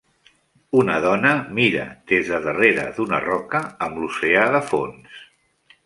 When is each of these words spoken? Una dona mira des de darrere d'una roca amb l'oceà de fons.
Una 0.83 0.95
dona 1.03 1.33
mira 1.59 1.85
des 2.13 2.31
de 2.33 2.41
darrere 2.47 2.89
d'una 2.99 3.23
roca 3.29 3.65
amb 3.89 4.01
l'oceà 4.03 4.51
de 4.57 4.65
fons. 4.73 5.25